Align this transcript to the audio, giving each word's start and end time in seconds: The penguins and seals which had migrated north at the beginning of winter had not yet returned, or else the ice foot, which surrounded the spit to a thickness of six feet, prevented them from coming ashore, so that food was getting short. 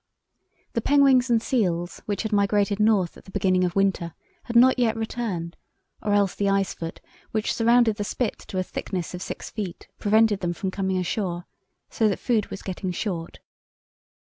The 0.73 0.81
penguins 0.81 1.29
and 1.29 1.39
seals 1.43 2.01
which 2.07 2.23
had 2.23 2.33
migrated 2.33 2.79
north 2.79 3.17
at 3.17 3.25
the 3.25 3.29
beginning 3.29 3.63
of 3.63 3.75
winter 3.75 4.15
had 4.45 4.55
not 4.55 4.79
yet 4.79 4.97
returned, 4.97 5.55
or 6.01 6.13
else 6.13 6.33
the 6.33 6.49
ice 6.49 6.73
foot, 6.73 6.99
which 7.29 7.53
surrounded 7.53 7.97
the 7.97 8.03
spit 8.03 8.39
to 8.47 8.57
a 8.57 8.63
thickness 8.63 9.13
of 9.13 9.21
six 9.21 9.51
feet, 9.51 9.89
prevented 9.99 10.39
them 10.39 10.53
from 10.53 10.71
coming 10.71 10.97
ashore, 10.97 11.45
so 11.91 12.07
that 12.09 12.17
food 12.17 12.47
was 12.47 12.63
getting 12.63 12.91
short. 12.91 13.41